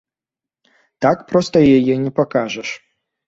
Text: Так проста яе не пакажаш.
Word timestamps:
Так 1.05 1.17
проста 1.33 1.57
яе 1.77 1.95
не 2.05 2.11
пакажаш. 2.21 2.69